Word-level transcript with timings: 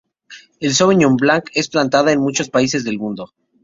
La 0.67 0.71
sauvignon 0.77 1.19
blanc 1.25 1.51
es 1.65 1.69
plantada 1.77 2.11
en 2.19 2.27
muchos 2.27 2.49
países 2.59 2.83
del 2.91 2.97
mundo. 3.07 3.31